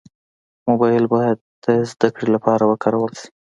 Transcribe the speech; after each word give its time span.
موبایل 0.67 1.05
باید 1.13 1.37
د 1.65 1.65
زدهکړې 1.91 2.27
لپاره 2.35 2.63
وکارول 2.71 3.11
شي. 3.19 3.27